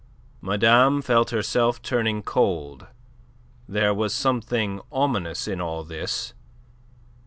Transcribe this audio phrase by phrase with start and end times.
[0.41, 2.87] Madame felt herself turning cold.
[3.67, 6.33] There was something ominous in all this.